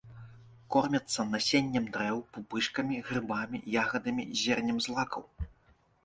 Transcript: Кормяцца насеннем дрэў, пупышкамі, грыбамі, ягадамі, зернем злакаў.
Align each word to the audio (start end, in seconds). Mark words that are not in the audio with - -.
Кормяцца 0.75 1.25
насеннем 1.33 1.83
дрэў, 1.97 2.17
пупышкамі, 2.37 2.97
грыбамі, 3.09 3.61
ягадамі, 3.81 4.23
зернем 4.45 4.77
злакаў. 4.87 5.23